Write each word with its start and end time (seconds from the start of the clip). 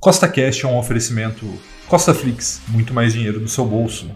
Costa 0.00 0.26
Cash 0.26 0.64
é 0.64 0.66
um 0.66 0.78
oferecimento 0.78 1.44
Costa 1.86 2.14
Flix, 2.14 2.62
muito 2.68 2.94
mais 2.94 3.12
dinheiro 3.12 3.38
do 3.38 3.48
seu 3.48 3.66
bolso. 3.66 4.10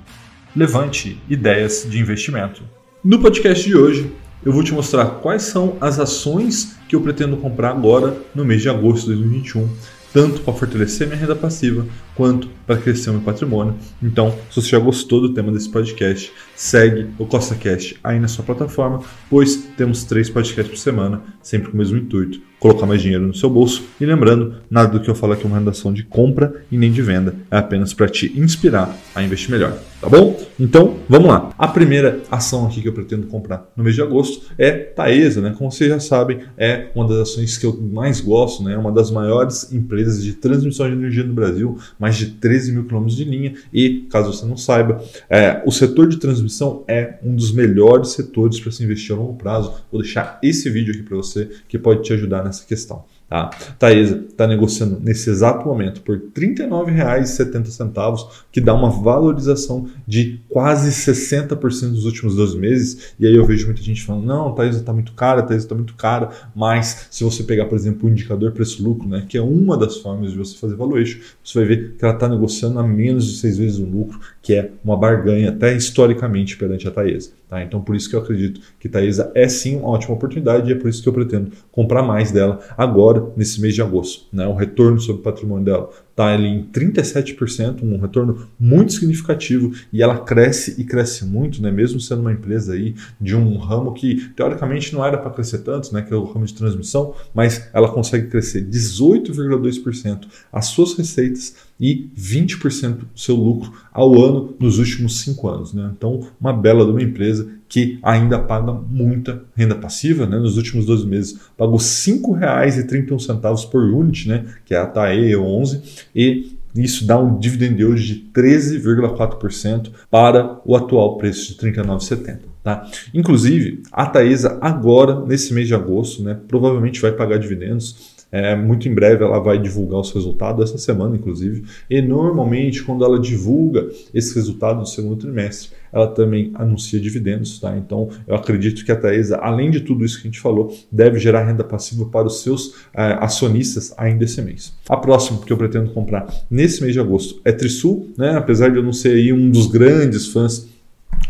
Levante 0.56 1.20
ideias 1.28 1.86
de 1.86 1.98
investimento. 1.98 2.62
No 3.04 3.20
podcast 3.20 3.62
de 3.62 3.76
hoje, 3.76 4.10
eu 4.42 4.50
vou 4.50 4.64
te 4.64 4.72
mostrar 4.72 5.04
quais 5.20 5.42
são 5.42 5.76
as 5.82 5.98
ações 5.98 6.78
que 6.88 6.96
eu 6.96 7.02
pretendo 7.02 7.36
comprar 7.36 7.68
agora 7.68 8.16
no 8.34 8.46
mês 8.46 8.62
de 8.62 8.70
agosto 8.70 9.02
de 9.02 9.16
2021, 9.16 9.68
tanto 10.14 10.42
para 10.42 10.54
fortalecer 10.54 11.08
minha 11.08 11.18
renda 11.18 11.34
passiva 11.34 11.84
quanto 12.14 12.48
para 12.64 12.76
crescer 12.76 13.10
meu 13.10 13.20
patrimônio. 13.20 13.74
Então, 14.00 14.32
se 14.48 14.62
você 14.62 14.68
já 14.68 14.78
gostou 14.78 15.20
do 15.20 15.34
tema 15.34 15.50
desse 15.50 15.68
podcast, 15.68 16.32
segue 16.54 17.08
o 17.18 17.26
Costa 17.26 17.56
Cash 17.56 17.96
aí 18.02 18.20
na 18.20 18.28
sua 18.28 18.44
plataforma, 18.44 19.02
pois 19.28 19.56
temos 19.76 20.04
três 20.04 20.30
podcasts 20.30 20.70
por 20.70 20.78
semana, 20.78 21.20
sempre 21.42 21.68
com 21.68 21.74
o 21.74 21.78
mesmo 21.78 21.98
intuito, 21.98 22.40
colocar 22.60 22.86
mais 22.86 23.02
dinheiro 23.02 23.26
no 23.26 23.34
seu 23.34 23.50
bolso. 23.50 23.82
E 24.00 24.06
lembrando, 24.06 24.54
nada 24.70 24.96
do 24.96 25.00
que 25.00 25.10
eu 25.10 25.16
falo 25.16 25.32
aqui 25.32 25.42
é 25.42 25.46
uma 25.48 25.58
redação 25.58 25.92
de 25.92 26.04
compra 26.04 26.64
e 26.70 26.78
nem 26.78 26.92
de 26.92 27.02
venda, 27.02 27.34
é 27.50 27.58
apenas 27.58 27.92
para 27.92 28.08
te 28.08 28.32
inspirar 28.38 28.96
a 29.16 29.22
investir 29.22 29.50
melhor, 29.50 29.76
tá 30.04 30.10
bom? 30.10 30.38
Então, 30.60 30.98
vamos 31.08 31.28
lá. 31.28 31.50
A 31.56 31.66
primeira 31.66 32.20
ação 32.30 32.66
aqui 32.66 32.82
que 32.82 32.88
eu 32.88 32.92
pretendo 32.92 33.26
comprar 33.26 33.72
no 33.74 33.82
mês 33.82 33.96
de 33.96 34.02
agosto 34.02 34.52
é 34.58 34.70
Taesa, 34.70 35.40
né? 35.40 35.54
Como 35.56 35.72
vocês 35.72 35.88
já 35.88 35.98
sabem, 35.98 36.40
é 36.58 36.88
uma 36.94 37.08
das 37.08 37.30
ações 37.30 37.56
que 37.56 37.64
eu 37.64 37.74
mais 37.80 38.20
gosto, 38.20 38.62
né? 38.62 38.74
É 38.74 38.78
uma 38.78 38.92
das 38.92 39.10
maiores 39.10 39.72
empresas 39.72 40.22
de 40.22 40.34
transmissão 40.34 40.86
de 40.86 40.92
energia 40.92 41.24
no 41.24 41.32
Brasil, 41.32 41.78
mais 41.98 42.16
de 42.16 42.26
13 42.26 42.72
mil 42.72 42.84
quilômetros 42.84 43.16
de 43.16 43.24
linha. 43.24 43.54
E, 43.72 44.06
caso 44.10 44.30
você 44.30 44.44
não 44.44 44.58
saiba, 44.58 45.02
é, 45.30 45.62
o 45.64 45.72
setor 45.72 46.06
de 46.06 46.18
transmissão 46.18 46.84
é 46.86 47.14
um 47.24 47.34
dos 47.34 47.50
melhores 47.50 48.10
setores 48.10 48.60
para 48.60 48.72
se 48.72 48.84
investir 48.84 49.16
a 49.16 49.18
longo 49.18 49.34
prazo. 49.34 49.72
Vou 49.90 50.02
deixar 50.02 50.38
esse 50.42 50.68
vídeo 50.68 50.92
aqui 50.92 51.02
para 51.02 51.16
você 51.16 51.48
que 51.66 51.78
pode 51.78 52.02
te 52.02 52.12
ajudar 52.12 52.44
nessa 52.44 52.66
questão. 52.66 53.04
Tá? 53.28 53.50
Taesa 53.78 54.22
está 54.28 54.46
negociando 54.46 55.00
nesse 55.00 55.30
exato 55.30 55.66
momento 55.66 56.02
por 56.02 56.16
R$ 56.16 56.24
39,70, 56.36 58.28
que 58.52 58.60
dá 58.60 58.74
uma 58.74 58.90
valorização 58.90 59.88
de 60.06 60.40
quase 60.48 60.90
60% 60.90 61.90
nos 61.90 62.04
últimos 62.04 62.36
12 62.36 62.58
meses. 62.58 63.14
E 63.18 63.26
aí 63.26 63.34
eu 63.34 63.44
vejo 63.46 63.66
muita 63.66 63.82
gente 63.82 64.02
falando: 64.02 64.26
não, 64.26 64.54
Taesa 64.54 64.80
está 64.80 64.92
muito 64.92 65.12
cara, 65.14 65.42
Taesa 65.42 65.64
está 65.64 65.74
muito 65.74 65.94
cara. 65.94 66.30
Mas 66.54 67.08
se 67.10 67.24
você 67.24 67.42
pegar, 67.42 67.64
por 67.64 67.76
exemplo, 67.76 68.08
o 68.08 68.12
indicador 68.12 68.52
preço-lucro, 68.52 69.08
né, 69.08 69.24
que 69.28 69.38
é 69.38 69.42
uma 69.42 69.76
das 69.76 69.96
formas 69.96 70.32
de 70.32 70.38
você 70.38 70.56
fazer 70.56 70.76
valuation, 70.76 71.18
você 71.42 71.58
vai 71.58 71.68
ver 71.68 71.96
que 71.98 72.04
ela 72.04 72.14
está 72.14 72.28
negociando 72.28 72.78
a 72.78 72.86
menos 72.86 73.26
de 73.26 73.38
seis 73.38 73.56
vezes 73.56 73.78
o 73.78 73.84
lucro, 73.84 74.20
que 74.42 74.54
é 74.54 74.70
uma 74.84 74.96
barganha 74.96 75.48
até 75.48 75.74
historicamente 75.74 76.56
perante 76.56 76.86
a 76.86 76.90
Taesa. 76.90 77.30
Tá? 77.54 77.62
Então, 77.62 77.80
por 77.80 77.94
isso 77.94 78.10
que 78.10 78.16
eu 78.16 78.20
acredito 78.20 78.60
que 78.80 78.88
Taesa 78.88 79.30
é 79.32 79.48
sim 79.48 79.76
uma 79.76 79.90
ótima 79.90 80.14
oportunidade 80.14 80.68
e 80.68 80.72
é 80.72 80.76
por 80.76 80.88
isso 80.88 81.00
que 81.00 81.08
eu 81.08 81.12
pretendo 81.12 81.52
comprar 81.70 82.02
mais 82.02 82.32
dela 82.32 82.58
agora, 82.76 83.24
nesse 83.36 83.60
mês 83.60 83.76
de 83.76 83.80
agosto. 83.80 84.26
Né? 84.32 84.44
O 84.44 84.54
retorno 84.54 84.98
sobre 84.98 85.20
o 85.20 85.22
patrimônio 85.22 85.64
dela 85.64 85.88
está 86.10 86.34
ali 86.34 86.48
em 86.48 86.64
37%, 86.64 87.84
um 87.84 87.96
retorno 87.96 88.48
muito 88.58 88.92
significativo 88.92 89.72
e 89.92 90.02
ela 90.02 90.18
cresce 90.18 90.80
e 90.80 90.84
cresce 90.84 91.24
muito, 91.24 91.62
né? 91.62 91.70
mesmo 91.70 92.00
sendo 92.00 92.22
uma 92.22 92.32
empresa 92.32 92.72
aí 92.72 92.96
de 93.20 93.36
um 93.36 93.56
ramo 93.56 93.94
que 93.94 94.28
teoricamente 94.34 94.92
não 94.92 95.04
era 95.04 95.16
para 95.16 95.30
crescer 95.30 95.58
tanto, 95.58 95.94
né? 95.94 96.02
que 96.02 96.12
é 96.12 96.16
o 96.16 96.24
ramo 96.24 96.46
de 96.46 96.54
transmissão, 96.54 97.14
mas 97.32 97.68
ela 97.72 97.88
consegue 97.88 98.26
crescer 98.26 98.62
18,2% 98.68 100.26
as 100.52 100.66
suas 100.66 100.94
receitas 100.94 101.54
e 101.78 102.08
20% 102.16 102.92
do 102.96 103.06
seu 103.14 103.34
lucro 103.34 103.72
ao 103.92 104.14
ano 104.20 104.54
nos 104.58 104.78
últimos 104.78 105.20
cinco 105.20 105.48
anos. 105.48 105.72
Né? 105.72 105.90
Então, 105.96 106.20
uma 106.40 106.52
bela 106.52 106.84
de 106.84 106.90
uma 106.90 107.02
empresa 107.02 107.48
que 107.68 107.98
ainda 108.02 108.38
paga 108.38 108.72
muita 108.72 109.42
renda 109.56 109.74
passiva. 109.74 110.26
Né? 110.26 110.38
Nos 110.38 110.56
últimos 110.56 110.86
12 110.86 111.06
meses, 111.06 111.38
pagou 111.56 111.76
R$ 111.76 111.82
5,31 111.82 113.68
por 113.68 113.82
unit, 113.82 114.28
né? 114.28 114.44
que 114.64 114.74
é 114.74 114.78
a 114.78 114.86
TAE 114.86 115.36
11, 115.36 115.82
e 116.14 116.56
isso 116.74 117.06
dá 117.06 117.18
um 117.18 117.38
dividend 117.38 117.80
yield 117.80 118.04
de 118.04 118.30
13,4% 118.32 119.90
para 120.10 120.60
o 120.64 120.74
atual 120.74 121.16
preço 121.18 121.58
de 121.58 121.66
R$ 121.66 121.72
39,70. 121.72 122.38
Tá? 122.64 122.88
Inclusive, 123.12 123.82
a 123.92 124.06
Taesa 124.06 124.58
agora, 124.60 125.20
nesse 125.26 125.52
mês 125.52 125.68
de 125.68 125.74
agosto, 125.74 126.22
né, 126.22 126.38
provavelmente 126.48 127.00
vai 127.00 127.12
pagar 127.12 127.38
dividendos 127.38 128.13
é, 128.34 128.56
muito 128.56 128.88
em 128.88 128.94
breve 128.94 129.22
ela 129.22 129.38
vai 129.38 129.56
divulgar 129.60 130.00
os 130.00 130.10
resultados, 130.10 130.68
essa 130.68 130.76
semana 130.76 131.14
inclusive. 131.14 131.62
E 131.88 132.02
normalmente, 132.02 132.82
quando 132.82 133.04
ela 133.04 133.16
divulga 133.16 133.86
esse 134.12 134.34
resultado 134.34 134.80
do 134.80 134.88
segundo 134.88 135.14
trimestre, 135.14 135.70
ela 135.92 136.08
também 136.08 136.50
anuncia 136.54 136.98
dividendos. 136.98 137.60
Tá? 137.60 137.76
Então, 137.78 138.08
eu 138.26 138.34
acredito 138.34 138.84
que 138.84 138.90
a 138.90 138.96
Taesa, 138.96 139.36
além 139.36 139.70
de 139.70 139.82
tudo 139.82 140.04
isso 140.04 140.20
que 140.20 140.26
a 140.26 140.30
gente 140.30 140.40
falou, 140.40 140.76
deve 140.90 141.20
gerar 141.20 141.44
renda 141.44 141.62
passiva 141.62 142.06
para 142.06 142.26
os 142.26 142.42
seus 142.42 142.74
é, 142.92 143.16
acionistas 143.20 143.94
ainda 143.96 144.24
esse 144.24 144.42
mês. 144.42 144.74
A 144.88 144.96
próxima 144.96 145.38
que 145.40 145.52
eu 145.52 145.56
pretendo 145.56 145.92
comprar 145.92 146.26
nesse 146.50 146.82
mês 146.82 146.92
de 146.92 146.98
agosto 146.98 147.40
é 147.44 147.52
Trisul, 147.52 148.10
né? 148.18 148.36
apesar 148.36 148.68
de 148.68 148.78
eu 148.78 148.82
não 148.82 148.92
ser 148.92 149.12
aí 149.12 149.32
um 149.32 149.48
dos 149.48 149.68
grandes 149.68 150.26
fãs 150.26 150.73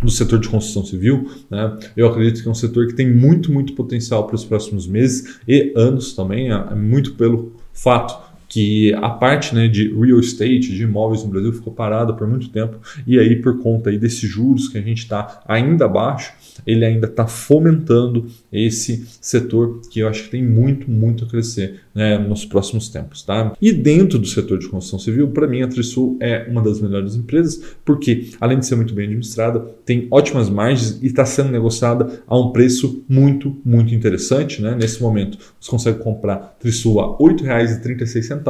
do 0.03 0.11
setor 0.11 0.39
de 0.39 0.49
construção 0.49 0.85
civil, 0.85 1.31
né? 1.51 1.77
eu 1.97 2.07
acredito 2.07 2.43
que 2.43 2.49
é 2.49 2.51
um 2.51 2.55
setor 2.55 2.87
que 2.87 2.95
tem 2.95 3.11
muito, 3.11 3.53
muito 3.53 3.75
potencial 3.75 4.27
para 4.27 4.37
os 4.37 4.45
próximos 4.45 4.87
meses 4.87 5.39
e 5.47 5.73
anos 5.77 6.15
também, 6.15 6.53
é, 6.53 6.55
é 6.55 6.75
muito 6.75 7.15
pelo 7.15 7.53
fato 7.73 8.34
que 8.55 8.95
a 8.95 9.11
parte 9.11 9.53
né, 9.53 9.67
de 9.67 9.93
real 9.93 10.21
estate, 10.21 10.61
de 10.61 10.85
imóveis 10.85 11.25
no 11.25 11.29
Brasil, 11.29 11.53
ficou 11.53 11.73
parada 11.73 12.13
por 12.13 12.25
muito 12.29 12.49
tempo, 12.51 12.79
e 13.05 13.19
aí 13.19 13.35
por 13.35 13.59
conta 13.59 13.91
aí 13.91 13.99
desses 13.99 14.31
juros 14.31 14.69
que 14.69 14.79
a 14.79 14.81
gente 14.81 14.99
está 14.99 15.43
ainda 15.49 15.87
abaixo, 15.87 16.33
ele 16.65 16.85
ainda 16.85 17.09
está 17.09 17.27
fomentando 17.27 18.27
esse 18.53 19.09
setor 19.21 19.81
que 19.91 19.99
eu 19.99 20.07
acho 20.07 20.25
que 20.25 20.31
tem 20.31 20.45
muito, 20.45 20.89
muito 20.89 21.25
a 21.25 21.29
crescer 21.29 21.81
né, 21.93 22.17
nos 22.17 22.45
próximos 22.45 22.89
tempos. 22.89 23.23
Tá? 23.23 23.53
E 23.61 23.73
dentro 23.73 24.21
do 24.21 24.27
setor 24.27 24.59
de 24.59 24.69
construção 24.69 25.01
civil, 25.01 25.29
para 25.29 25.49
mim, 25.49 25.63
a 25.63 25.67
Trisul 25.67 26.17
é 26.21 26.47
uma 26.49 26.63
das 26.63 26.81
melhores 26.81 27.17
empresas, 27.17 27.61
porque 27.85 28.29
além 28.41 28.61
de 28.61 28.67
ser 28.67 28.77
muito 28.77 28.95
bem 28.95 29.07
administrada, 29.07 29.61
tem 29.85 30.07
ótimas 30.13 30.49
margens 30.49 31.03
e 31.03 31.07
está 31.07 31.25
sendo 31.25 31.51
negociada 31.51 32.23
a 32.25 32.39
um 32.39 32.53
preço 32.53 33.05
muito, 33.09 33.57
muito 33.65 33.93
interessante. 33.93 34.63
Né? 34.63 34.77
Nesse 34.79 35.03
momento, 35.03 35.39
você 35.61 35.71
consegue 35.71 35.99
comprar 35.99 36.57
Trisul 36.61 37.01
a 37.01 37.07
R$ 37.07 37.17
8,36 37.19 38.44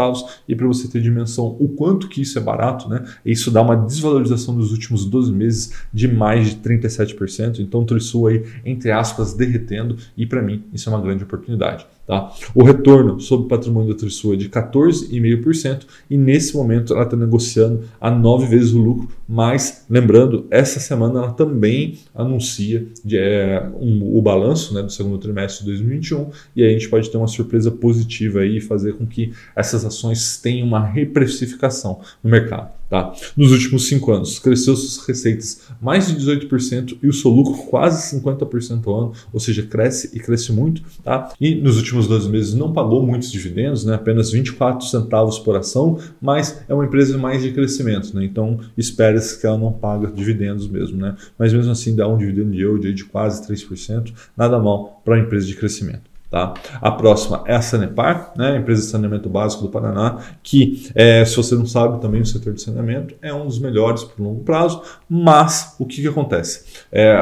e 0.49 0.55
para 0.55 0.66
você 0.66 0.88
ter 0.88 1.00
dimensão 1.00 1.56
o 1.59 1.69
quanto 1.69 2.09
que 2.09 2.21
isso 2.21 2.38
é 2.38 2.41
barato, 2.43 2.88
né? 2.88 3.05
isso 3.25 3.50
dá 3.50 3.62
uma 3.62 3.77
desvalorização 3.77 4.55
nos 4.55 4.72
últimos 4.72 5.05
12 5.05 5.32
meses 5.32 5.72
de 5.93 6.09
mais 6.09 6.50
de 6.50 6.56
37%. 6.56 7.60
Então, 7.60 7.84
Trisul 7.84 8.27
aí, 8.27 8.44
entre 8.65 8.91
aspas, 8.91 9.34
derretendo 9.34 9.97
e 10.16 10.27
para 10.27 10.43
mim 10.43 10.65
isso 10.72 10.88
é 10.88 10.93
uma 10.93 11.00
grande 11.00 11.25
oportunidade. 11.25 11.87
Tá? 12.06 12.32
O 12.54 12.62
retorno 12.62 13.19
sobre 13.19 13.47
o 13.47 13.48
patrimônio 13.48 13.94
da 13.94 13.98
Trisul 13.98 14.34
é 14.34 14.37
de 14.37 14.50
14,5% 14.50 15.87
e 16.10 16.19
nesse 16.19 16.54
momento 16.54 16.92
ela 16.92 17.04
está 17.04 17.16
negociando 17.16 17.84
a 17.98 18.10
nove 18.10 18.47
vezes 18.47 18.75
o 18.75 18.78
lucro, 18.78 19.09
mas 19.26 19.87
lembrando, 19.88 20.47
essa 20.50 20.78
semana 20.78 21.20
ela 21.20 21.32
também 21.32 21.98
anuncia 22.14 22.87
de, 23.03 23.16
é, 23.16 23.70
um, 23.81 24.19
o 24.19 24.20
balanço 24.20 24.75
né, 24.75 24.82
do 24.82 24.93
segundo 24.93 25.16
trimestre 25.16 25.64
de 25.64 25.70
2021 25.70 26.31
e 26.54 26.62
aí 26.62 26.70
a 26.70 26.72
gente 26.78 26.91
pode 26.91 27.10
ter 27.10 27.16
uma 27.16 27.26
surpresa 27.26 27.70
positiva 27.70 28.44
e 28.44 28.60
fazer 28.60 28.93
com 28.94 29.06
que 29.06 29.32
essas 29.56 29.82
ações 29.82 30.37
tenham 30.37 30.66
uma 30.66 30.84
reprecificação 30.84 32.00
no 32.22 32.31
mercado. 32.31 32.70
Tá? 32.89 33.12
Nos 33.37 33.50
últimos 33.50 33.89
cinco 33.89 34.12
anos, 34.12 34.39
cresceu 34.39 34.77
suas 34.77 35.06
receitas 35.06 35.62
mais 35.81 36.06
de 36.06 36.17
18% 36.17 36.99
e 37.03 37.09
o 37.09 37.12
seu 37.12 37.31
lucro 37.31 37.55
quase 37.65 38.17
50% 38.17 38.87
ao 38.87 39.00
ano, 39.00 39.12
ou 39.33 39.41
seja, 39.41 39.62
cresce 39.62 40.11
e 40.15 40.21
cresce 40.21 40.53
muito. 40.53 40.83
Tá? 41.03 41.33
E 41.41 41.55
nos 41.55 41.77
últimos 41.77 42.06
12 42.06 42.28
meses 42.28 42.55
não 42.55 42.73
pagou 42.73 43.05
muitos 43.05 43.33
dividendos, 43.33 43.84
né? 43.84 43.94
apenas 43.94 44.31
24 44.31 44.87
centavos 44.87 45.39
por 45.39 45.56
ação, 45.56 45.99
mas 46.21 46.62
é 46.69 46.75
uma 46.75 46.84
empresa 46.84 47.17
mais 47.19 47.43
de 47.43 47.53
crescimento, 47.53 48.15
né? 48.15 48.25
então 48.25 48.61
espera-se 48.77 49.41
que 49.41 49.47
ela 49.47 49.59
não 49.59 49.73
paga 49.73 50.11
dividendos 50.11 50.69
mesmo. 50.69 50.97
Né? 50.99 51.17
Mas 51.39 51.53
mesmo 51.53 51.73
assim 51.73 51.97
dá 51.97 52.06
um 52.06 52.17
dividend 52.17 52.56
yield 52.56 52.93
de 52.93 53.05
quase 53.05 53.47
3%, 53.47 54.12
nada 54.37 54.59
mal 54.59 55.00
para 55.05 55.15
uma 55.15 55.25
empresa 55.25 55.47
de 55.47 55.56
crescimento. 55.56 56.13
Tá? 56.34 56.53
A 56.83 56.91
próxima 56.91 57.45
é 57.47 57.55
a 57.55 57.62
Sanepar, 57.62 58.33
né, 58.37 58.56
empresa 58.56 58.83
de 58.83 58.89
saneamento 58.89 59.28
básico 59.28 59.62
do 59.62 59.69
Paraná, 59.69 60.19
que, 60.43 60.91
é, 60.93 61.25
se 61.25 61.37
você 61.37 61.55
não 61.55 61.65
sabe, 61.65 62.00
também 62.00 62.23
o 62.23 62.26
setor 62.26 62.55
de 62.55 62.61
saneamento 62.61 63.14
é 63.23 63.32
um 63.32 63.47
dos 63.47 63.61
melhores 63.61 64.03
por 64.03 64.20
longo 64.20 64.43
prazo, 64.43 64.82
mas 65.08 65.76
o 65.79 65.87
que, 65.87 66.03
que 66.03 66.08
acontece? 66.08 66.64
É, 66.91 67.14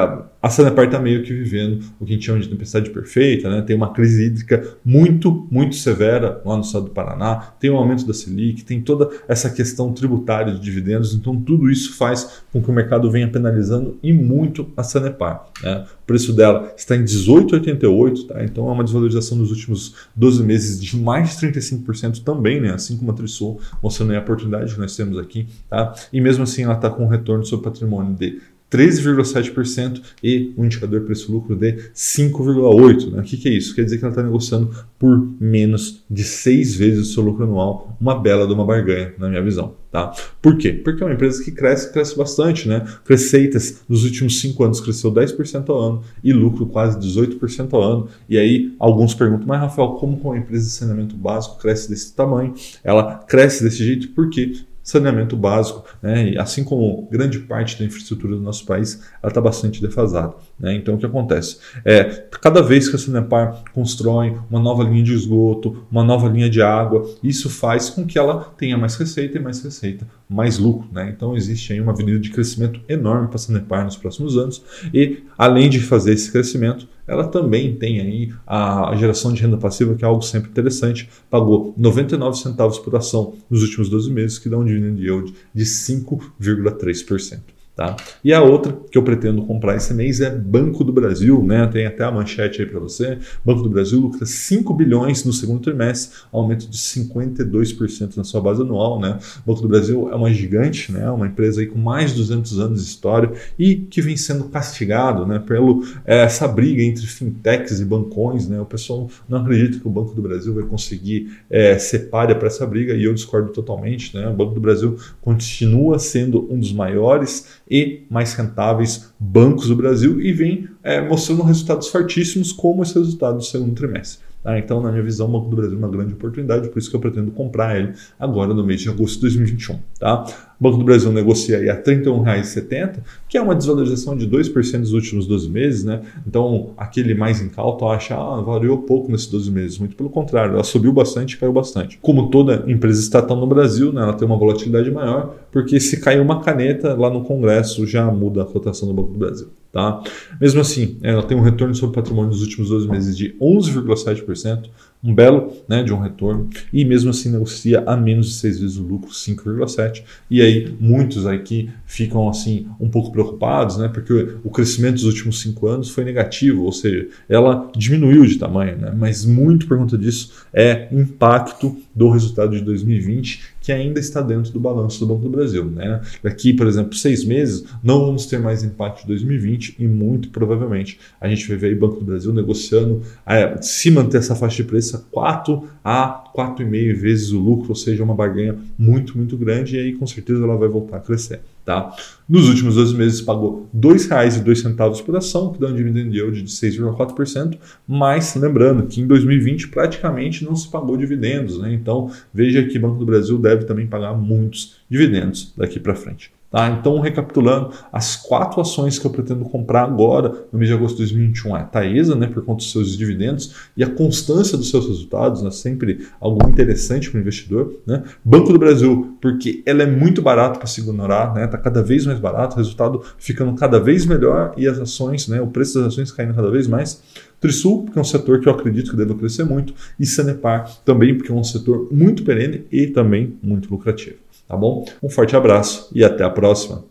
a 0.43 0.51
Sanepar 0.51 0.87
está 0.87 0.99
meio 0.99 1.23
que 1.23 1.33
vivendo 1.33 1.85
o 2.01 2.05
que 2.05 2.13
a 2.13 2.15
gente 2.17 2.27
chama 2.27 2.41
de 2.41 2.49
tempestade 2.49 2.91
perfeita, 2.91 3.49
né? 3.49 3.63
tem 3.63 3.77
uma 3.77 3.93
crise 3.93 4.27
hídrica 4.27 4.77
muito, 4.85 5.47
muito 5.49 5.77
severa 5.77 6.43
lá 6.45 6.57
no 6.57 6.63
estado 6.63 6.87
do 6.87 6.91
Paraná, 6.91 7.55
tem 7.61 7.71
o 7.71 7.75
um 7.75 7.77
aumento 7.77 8.05
da 8.05 8.13
Selic, 8.13 8.65
tem 8.65 8.81
toda 8.81 9.09
essa 9.29 9.49
questão 9.49 9.93
tributária 9.93 10.53
de 10.53 10.61
dividendos, 10.61 11.15
então 11.15 11.41
tudo 11.41 11.71
isso 11.71 11.97
faz 11.97 12.43
com 12.53 12.61
que 12.61 12.69
o 12.69 12.73
mercado 12.73 13.09
venha 13.09 13.29
penalizando 13.29 13.97
e 14.03 14.13
muito 14.13 14.69
a 14.77 14.83
Sanepar. 14.83 15.47
Né? 15.63 15.85
O 16.03 16.07
preço 16.07 16.33
dela 16.33 16.75
está 16.77 16.97
em 16.97 17.05
18,88, 17.05 18.27
tá? 18.27 18.43
então 18.43 18.69
é 18.69 18.73
uma 18.73 18.83
desvalorização 18.83 19.39
nos 19.39 19.53
últimos 19.53 19.95
12 20.17 20.43
meses 20.43 20.83
de 20.83 20.97
mais 20.97 21.39
de 21.39 21.47
35% 21.47 22.25
também, 22.25 22.61
né? 22.61 22.73
assim 22.75 22.97
como 22.97 23.13
a 23.13 23.15
Trisul, 23.15 23.61
mostrando 23.81 24.13
a 24.13 24.19
oportunidade 24.19 24.75
que 24.75 24.81
nós 24.81 24.97
temos 24.97 25.17
aqui. 25.19 25.47
Tá? 25.71 25.95
E 26.13 26.21
mesmo 26.21 26.43
assim 26.43 26.65
ela 26.65 26.75
está 26.75 26.91
com 26.91 27.05
um 27.05 27.09
retorno 27.09 27.45
sobre 27.47 27.65
patrimônio 27.65 28.15
de 28.15 28.41
13,7% 28.73 30.01
e 30.23 30.55
o 30.57 30.65
indicador 30.65 31.03
preço-lucro 31.03 31.55
de 31.55 31.75
5,8%. 31.95 33.13
Né? 33.13 33.21
O 33.21 33.23
que, 33.23 33.37
que, 33.37 33.49
é 33.49 33.53
isso? 33.53 33.75
Quer 33.75 33.85
dizer 33.85 33.99
que 33.99 34.05
ela 34.05 34.13
está 34.13 34.23
negociando 34.23 34.75
por 34.99 35.31
menos 35.39 36.03
de 36.11 36.25
seis 36.25 36.75
vezes 36.75 37.11
o 37.11 37.13
seu 37.13 37.23
lucro 37.23 37.45
anual, 37.45 37.95
uma 38.01 38.19
bela 38.19 38.47
de 38.47 38.55
uma 38.55 38.65
barganha, 38.65 39.13
na 39.19 39.29
minha 39.29 39.43
visão. 39.43 39.75
Tá? 39.91 40.11
Por 40.41 40.57
quê? 40.57 40.73
Porque 40.73 41.03
é 41.03 41.07
uma 41.07 41.13
empresa 41.13 41.45
que 41.45 41.51
cresce, 41.51 41.93
cresce 41.93 42.17
bastante. 42.17 42.67
Né? 42.67 42.83
Receitas 43.07 43.83
nos 43.87 44.05
últimos 44.05 44.41
cinco 44.41 44.65
anos 44.65 44.81
cresceu 44.81 45.13
10% 45.13 45.69
ao 45.69 45.79
ano 45.79 46.03
e 46.25 46.33
lucro 46.33 46.65
quase 46.65 46.99
18% 46.99 47.75
ao 47.75 47.83
ano. 47.83 48.09
E 48.27 48.39
aí 48.39 48.75
alguns 48.79 49.13
perguntam, 49.13 49.47
mas 49.47 49.61
Rafael, 49.61 49.91
como 49.91 50.17
uma 50.17 50.39
empresa 50.39 50.65
de 50.65 50.71
saneamento 50.71 51.15
básico 51.15 51.59
cresce 51.59 51.91
desse 51.91 52.15
tamanho? 52.15 52.55
Ela 52.83 53.19
cresce 53.19 53.63
desse 53.63 53.85
jeito 53.85 54.09
porque 54.15 54.63
saneamento 54.83 55.37
básico, 55.37 55.85
né? 56.03 56.35
assim 56.39 56.65
como 56.65 57.09
grande 57.11 57.39
parte 57.41 57.79
da 57.79 57.85
infraestrutura 57.85 58.35
do 58.35 58.43
nosso 58.43 58.67
país, 58.67 59.03
ela 59.23 59.31
está 59.31 59.41
bastante 59.41 59.81
defasada. 59.81 60.35
Né? 60.59 60.75
Então, 60.75 60.95
o 60.95 60.99
que 60.99 61.07
acontece? 61.07 61.59
É, 61.85 62.05
cada 62.41 62.63
vez 62.63 62.89
que 62.89 62.97
a 62.97 62.99
Sanepar 62.99 63.63
constrói 63.73 64.37
uma 64.51 64.61
nova 64.61 64.83
linha 64.83 65.03
de 65.03 65.15
esgoto, 65.15 65.87
uma 65.91 66.03
nova 66.03 66.29
linha 66.29 66.51
de 66.51 66.61
água, 66.61 67.09
isso 67.23 67.49
faz 67.49 67.91
com 67.91 68.05
que 68.05 68.19
ela 68.19 68.53
tenha 68.57 68.77
mais 68.77 68.97
receita 68.97 69.39
e 69.39 69.41
mais 69.41 69.63
receita, 69.63 70.07
mais 70.29 70.59
lucro. 70.59 70.89
Né? 70.93 71.13
Então, 71.15 71.37
existe 71.37 71.73
aí 71.73 71.81
uma 71.81 71.93
avenida 71.93 72.19
de 72.19 72.31
crescimento 72.31 72.81
enorme 72.89 73.29
para 73.29 73.37
a 73.37 73.39
Sanepar 73.39 73.85
nos 73.85 73.97
próximos 73.97 74.37
anos 74.37 74.63
e, 74.93 75.23
além 75.39 75.71
de 75.71 75.81
fazer 75.81 76.13
esse 76.13 76.31
crescimento, 76.31 76.89
ela 77.07 77.27
também 77.27 77.77
tem 77.77 78.01
aí 78.01 78.33
a 78.47 78.95
geração 78.97 79.33
de 79.33 79.43
renda 79.43 79.57
passiva, 79.57 79.95
que 79.95 80.05
é 80.05 80.09
algo 80.09 80.23
sempre 80.23 80.51
interessante. 80.51 81.09
Pagou 81.29 81.75
99 81.77 82.37
centavos 82.39 82.79
por 82.79 82.95
ação 82.95 83.35
nos 83.51 83.63
últimos 83.63 83.89
12 83.89 84.11
meses, 84.11 84.39
que 84.39 84.49
dá 84.49 84.57
um 84.57 84.65
dividend 84.65 85.01
yield 85.03 85.35
de 85.55 85.65
5,3%. 85.65 87.41
Tá? 87.75 87.97
E 88.23 88.35
a 88.35 88.43
outra 88.43 88.77
que 88.91 88.99
eu 88.99 89.03
pretendo 89.03 89.47
comprar 89.47 89.75
esse 89.75 89.95
mês 89.95 90.21
é 90.21 90.29
Banco 90.29 90.85
do 90.85 90.93
Brasil, 90.93 91.43
né? 91.43 91.67
Tem 91.69 91.87
até 91.87 92.05
a 92.05 92.11
manchete 92.11 92.61
aí 92.61 92.69
para 92.69 92.79
você. 92.79 93.19
Banco 93.43 93.63
do 93.63 93.71
Brasil 93.71 93.99
lucra 93.99 94.27
5 94.27 94.75
bilhões 94.75 95.25
no 95.25 95.33
segundo 95.33 95.61
trimestre, 95.61 96.19
aumento 96.31 96.69
de 96.69 96.77
52% 96.77 98.15
na 98.15 98.25
sua 98.25 98.43
base 98.43 98.61
anual, 98.61 99.01
né? 99.01 99.19
Banco 99.47 99.63
do 99.63 99.69
Brasil 99.69 100.11
é 100.13 100.15
uma 100.15 100.31
gigante, 100.31 100.93
né? 100.93 101.11
Uma 101.11 101.27
empresa 101.27 101.63
aí 101.63 101.67
com 101.67 101.79
mais 101.79 102.11
de 102.11 102.19
200 102.19 102.61
anos 102.61 102.85
de 102.85 102.91
história 102.91 103.33
e 103.59 103.77
que 103.77 104.03
vem 104.03 104.19
sendo 104.19 104.45
castigado, 104.45 105.27
né? 105.27 105.39
Pelo 105.39 105.83
é, 106.05 106.25
essa 106.25 106.47
briga 106.47 106.83
entre 106.83 107.07
fintechs 107.07 107.81
e 107.81 107.87
bancões, 107.87 108.47
né? 108.47 108.61
O 108.61 108.67
pessoal 108.67 109.09
não 109.27 109.39
acredita 109.39 109.79
que 109.79 109.89
o 109.89 109.91
Banco 109.91 110.15
do 110.15 110.21
Brasil 110.21 110.53
vai 110.53 110.65
conseguir 110.65 111.39
é, 111.49 111.79
ser 111.79 112.11
para 112.11 112.47
essa 112.47 112.67
briga 112.67 112.93
e 112.93 113.05
eu 113.05 113.15
discordo 113.15 113.51
totalmente, 113.51 114.15
né? 114.15 114.29
O 114.29 114.35
Banco 114.35 114.53
do 114.53 114.61
Brasil 114.61 114.99
continua 115.23 115.99
sendo 115.99 116.47
um 116.53 116.61
dos 116.61 116.73
maiores 116.75 117.62
e 117.71 118.05
mais 118.11 118.35
rentáveis 118.35 119.13
bancos 119.19 119.69
do 119.69 119.77
Brasil 119.77 120.21
e 120.21 120.33
vem 120.33 120.69
é, 120.83 121.01
mostrando 121.01 121.43
resultados 121.43 121.89
fortíssimos 121.89 122.53
como 122.53 122.83
esse 122.83 122.95
resultado 122.95 123.39
do 123.39 123.45
segundo 123.45 123.75
trimestre. 123.75 124.32
Tá? 124.43 124.59
Então, 124.59 124.81
na 124.81 124.91
minha 124.91 125.03
visão, 125.03 125.29
o 125.29 125.31
Banco 125.31 125.49
do 125.49 125.57
Brasil 125.57 125.77
é 125.77 125.79
uma 125.79 125.89
grande 125.89 126.15
oportunidade, 126.15 126.69
por 126.69 126.79
isso 126.79 126.91
que 126.91 126.97
eu 126.97 127.01
pretendo 127.01 127.31
comprar 127.31 127.79
ele 127.79 127.93
agora 128.19 128.53
no 128.53 128.65
mês 128.65 128.81
de 128.81 128.89
agosto 128.89 129.15
de 129.15 129.21
2021. 129.23 129.79
Tá? 129.99 130.25
O 130.59 130.63
Banco 130.63 130.79
do 130.79 130.85
Brasil 130.85 131.13
negocia 131.13 131.59
aí 131.59 131.71
a 131.71 131.75
R$ 131.75 131.83
31,70, 131.83 132.99
que 133.29 133.39
é 133.39 133.43
uma 133.43 133.55
desvalorização 133.55 134.17
de 134.17 134.29
2% 134.29 134.79
nos 134.79 134.93
últimos 134.93 135.27
12 135.27 135.49
meses. 135.49 135.85
Né? 135.85 136.01
Então, 136.27 136.71
aquele 136.77 137.15
mais 137.15 137.41
incauto 137.41 137.87
acha 137.87 138.17
ah, 138.17 138.41
variou 138.41 138.79
pouco 138.79 139.11
nesses 139.11 139.29
12 139.29 139.51
meses. 139.51 139.79
Muito 139.79 139.95
pelo 139.95 140.11
contrário, 140.11 140.55
ela 140.55 140.65
subiu 140.65 140.93
bastante 140.93 141.35
e 141.35 141.39
caiu 141.39 141.53
bastante. 141.53 141.99
Como 142.03 142.29
toda 142.29 142.65
empresa 142.67 143.01
estatal 143.01 143.37
no 143.37 143.47
Brasil, 143.47 143.93
né, 143.93 144.03
ela 144.03 144.15
tem 144.15 144.27
uma 144.27 144.37
volatilidade 144.37 144.91
maior, 144.91 145.37
porque 145.53 145.79
se 145.79 146.01
cair 146.01 146.21
uma 146.21 146.41
caneta 146.41 146.95
lá 146.95 147.09
no 147.09 147.23
Congresso 147.23 147.87
já 147.87 148.11
muda 148.11 148.43
a 148.43 148.45
cotação 148.45 148.89
do 148.89 148.95
Banco 148.95 149.13
do 149.13 149.19
Brasil. 149.19 149.49
Tá? 149.73 150.03
Mesmo 150.39 150.61
assim, 150.61 150.99
ela 151.03 151.23
tem 151.23 151.35
um 151.37 151.41
retorno 151.41 151.75
sobre 151.75 151.95
patrimônio 151.95 152.31
nos 152.31 152.43
últimos 152.43 152.69
12 152.69 152.89
meses 152.89 153.17
de 153.17 153.35
11,7%, 153.41 154.69
um 155.03 155.15
belo 155.15 155.53
né, 155.69 155.83
de 155.83 155.93
um 155.93 155.99
retorno, 155.99 156.49
e 156.73 156.85
mesmo 156.85 157.11
assim 157.11 157.31
negocia 157.31 157.83
a 157.87 157.97
menos 157.97 158.29
de 158.29 158.35
6 158.35 158.61
vezes 158.61 158.77
o 158.77 158.83
lucro, 158.83 159.11
5,7%. 159.11 160.03
E 160.31 160.41
aí 160.41 160.75
muitos 160.79 161.27
aqui 161.27 161.71
ficam 161.85 162.29
assim 162.29 162.69
um 162.79 162.89
pouco 162.89 163.11
preocupados, 163.11 163.77
né, 163.79 163.89
porque 163.89 164.13
o 164.45 164.51
crescimento 164.51 164.95
dos 164.95 165.05
últimos 165.05 165.41
5 165.41 165.67
anos 165.67 165.91
foi 165.91 166.05
negativo, 166.05 166.63
ou 166.63 166.73
seja, 166.73 167.09
ela 167.29 167.71
diminuiu 167.77 168.25
de 168.25 168.39
tamanho, 168.39 168.77
né, 168.77 168.95
mas 168.97 169.25
muito 169.25 169.67
por 169.67 169.77
conta 169.77 169.99
disso 169.99 170.33
é 170.53 170.89
impacto 170.93 171.77
do 171.95 172.11
resultado 172.11 172.57
de 172.57 172.63
2020 172.63 173.53
que 173.63 173.71
ainda 173.71 174.01
está 174.01 174.21
dentro 174.21 174.53
do 174.53 174.59
balanço 174.59 174.99
do 174.99 175.07
Banco 175.07 175.23
do 175.23 175.31
Brasil. 175.31 175.65
Né? 175.65 176.01
Daqui, 176.23 176.53
por 176.53 176.67
exemplo, 176.67 176.95
seis 176.95 177.25
meses, 177.25 177.65
não 177.83 178.01
vamos 178.01 178.27
ter 178.27 178.39
mais 178.39 178.65
impacto 178.65 179.03
de 179.03 179.07
2020 179.07 179.77
e 179.79 179.87
muito 179.87 180.31
provavelmente 180.31 180.99
a 181.21 181.29
gente 181.29 181.47
vai 181.47 181.57
ver 181.57 181.69
aí 181.69 181.75
Banco 181.75 182.01
do 182.01 182.05
Brasil 182.05 182.33
negociando, 182.33 183.03
é, 183.25 183.57
se 183.63 183.91
manter 183.91 184.19
essa 184.19 184.35
faixa 184.35 184.57
de 184.57 184.65
preço 184.65 184.92
a 184.95 184.99
4 184.99 185.69
a 185.85 186.25
4,5 186.35 186.95
vezes 186.95 187.33
o 187.33 187.39
lucro, 187.39 187.71
ou 187.71 187.75
seja, 187.75 188.03
uma 188.03 188.15
barganha 188.15 188.57
muito, 188.79 189.17
muito 189.17 189.37
grande 189.37 189.77
e 189.77 189.81
aí 189.81 189.93
com 189.95 190.07
certeza 190.07 190.43
ela 190.43 190.57
vai 190.57 190.69
voltar 190.69 190.97
a 190.97 191.01
crescer. 191.01 191.41
Tá? 191.65 191.95
Nos 192.29 192.49
últimos 192.49 192.75
12 192.75 192.97
meses 192.97 193.21
pagou 193.21 193.69
R$ 193.73 193.81
2,02 193.81 195.05
por 195.05 195.17
ação, 195.17 195.53
que 195.53 195.61
dá 195.61 195.69
um 195.69 195.75
dividend 195.75 196.17
yield 196.17 196.43
de 196.43 196.51
6,4%, 196.51 197.57
mas 197.87 198.35
lembrando 198.35 198.87
que 198.87 199.01
em 199.01 199.07
2020 199.07 199.69
praticamente 199.69 200.45
não 200.45 200.57
se 200.57 200.69
pagou 200.69 200.97
dividendos, 200.97 201.59
né? 201.59 201.73
então 201.73 202.11
veja 202.35 202.65
que 202.65 202.79
o 202.79 202.81
Banco 202.81 202.99
do 202.99 203.07
Brasil 203.07 203.39
deve 203.39 203.65
também 203.65 203.87
pagar 203.87 204.15
muitos 204.15 204.79
dividendos 204.91 205.53
daqui 205.57 205.79
para 205.79 205.95
frente. 205.95 206.33
Tá? 206.53 206.69
Então, 206.69 207.01
recapitulando, 207.01 207.71
as 207.91 208.15
quatro 208.15 208.61
ações 208.61 208.99
que 208.99 209.07
eu 209.07 209.11
pretendo 209.11 209.43
comprar 209.47 209.85
agora, 209.85 210.45
no 210.53 210.59
mês 210.59 210.69
de 210.69 210.77
agosto 210.77 210.97
de 210.97 211.05
2021, 211.05 211.57
é 211.57 211.61
a 211.61 211.65
Taesa, 211.65 212.15
né, 212.15 212.27
por 212.27 212.45
conta 212.45 212.59
dos 212.59 212.71
seus 212.71 212.95
dividendos 212.95 213.55
e 213.75 213.83
a 213.83 213.89
constância 213.89 214.59
dos 214.59 214.69
seus 214.69 214.87
resultados, 214.87 215.43
né, 215.43 215.51
sempre 215.51 216.07
algo 216.21 216.47
interessante 216.47 217.11
para 217.11 217.17
o 217.17 217.21
investidor. 217.23 217.81
Né? 217.87 218.03
Banco 218.23 218.53
do 218.53 218.59
Brasil, 218.59 219.17
porque 219.19 219.63
ela 219.65 219.83
é 219.83 219.87
muito 219.87 220.21
barata 220.21 220.59
para 220.59 220.69
se 220.69 220.83
ignorar, 220.83 221.29
está 221.29 221.41
né, 221.41 221.47
tá 221.47 221.57
cada 221.57 221.83
vez 221.83 222.05
mais 222.05 222.21
barato, 222.21 222.57
o 222.57 222.59
resultado 222.59 223.03
ficando 223.17 223.55
cada 223.55 223.81
vez 223.81 224.05
melhor 224.05 224.53
e 224.55 224.69
as 224.69 224.79
ações, 224.79 225.29
né, 225.29 225.41
o 225.41 225.47
preço 225.47 225.79
das 225.79 225.95
ações 225.95 226.13
caindo 226.13 226.35
cada 226.35 226.51
vez 226.51 226.69
mais. 226.69 227.03
Trisul, 227.41 227.85
porque 227.85 227.99
é 227.99 228.03
um 228.03 228.05
setor 228.05 228.41
que 228.41 228.49
eu 228.49 228.53
acredito 228.53 228.91
que 228.91 228.97
deve 228.97 229.15
crescer 229.15 229.45
muito, 229.45 229.73
e 229.99 230.05
Sanepar 230.05 230.71
também, 230.85 231.17
porque 231.17 231.33
é 231.33 231.35
um 231.35 231.43
setor 231.43 231.89
muito 231.91 232.23
perene 232.23 232.67
e 232.71 232.89
também 232.89 233.39
muito 233.43 233.71
lucrativo. 233.71 234.17
Tá 234.47 234.57
bom? 234.57 234.85
Um 235.03 235.09
forte 235.09 235.35
abraço 235.37 235.91
e 235.95 236.05
até 236.05 236.25
a 236.25 236.31
próxima. 236.31 236.85